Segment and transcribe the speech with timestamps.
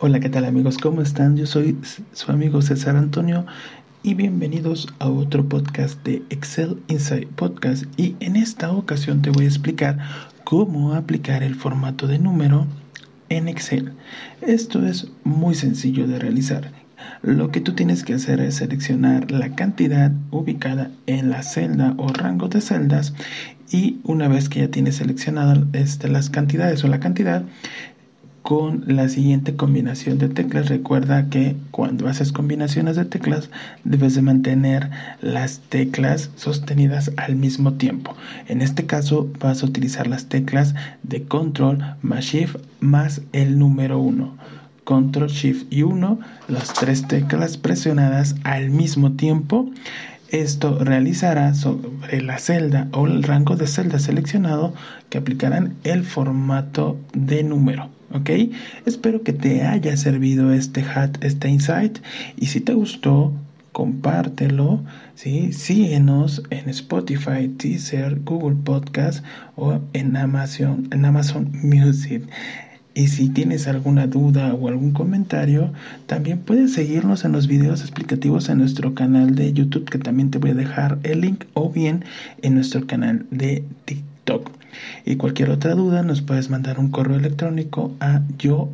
[0.00, 0.78] Hola, ¿qué tal amigos?
[0.78, 1.36] ¿Cómo están?
[1.36, 1.76] Yo soy
[2.12, 3.44] su amigo César Antonio
[4.04, 9.46] y bienvenidos a otro podcast de Excel Insight Podcast y en esta ocasión te voy
[9.46, 9.98] a explicar
[10.44, 12.68] cómo aplicar el formato de número
[13.28, 13.92] en Excel.
[14.40, 16.70] Esto es muy sencillo de realizar.
[17.22, 22.06] Lo que tú tienes que hacer es seleccionar la cantidad ubicada en la celda o
[22.06, 23.14] rango de celdas
[23.72, 27.42] y una vez que ya tienes seleccionadas este, las cantidades o la cantidad,
[28.42, 30.68] con la siguiente combinación de teclas.
[30.68, 33.50] Recuerda que cuando haces combinaciones de teclas
[33.84, 38.14] debes de mantener las teclas sostenidas al mismo tiempo.
[38.46, 43.98] En este caso vas a utilizar las teclas de control más shift más el número
[43.98, 44.36] 1.
[44.84, 46.18] Control Shift y 1,
[46.48, 49.70] las tres teclas presionadas al mismo tiempo.
[50.30, 54.72] Esto realizará sobre la celda o el rango de celda seleccionado
[55.10, 57.90] que aplicarán el formato de número.
[58.12, 58.30] ¿Ok?
[58.86, 61.98] Espero que te haya servido este hat, este insight
[62.36, 63.32] y si te gustó,
[63.72, 64.80] compártelo,
[65.14, 65.52] ¿sí?
[65.52, 69.24] Síguenos en Spotify, Teaser, Google Podcast
[69.56, 72.22] o en Amazon, en Amazon Music.
[72.94, 75.72] Y si tienes alguna duda o algún comentario,
[76.06, 80.38] también puedes seguirnos en los videos explicativos en nuestro canal de YouTube, que también te
[80.38, 82.04] voy a dejar el link, o bien
[82.42, 84.17] en nuestro canal de TikTok.
[85.04, 88.68] Y cualquier otra duda nos puedes mandar un correo electrónico a yo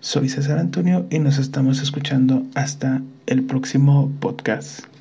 [0.00, 4.97] Soy César Antonio y nos estamos escuchando hasta el próximo podcast.